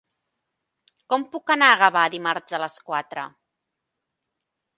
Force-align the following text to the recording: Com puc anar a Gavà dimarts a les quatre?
Com 1.13 1.25
puc 1.35 1.53
anar 1.55 1.67
a 1.73 1.75
Gavà 1.81 2.07
dimarts 2.15 2.57
a 2.59 2.61
les 2.65 2.79
quatre? 2.89 3.27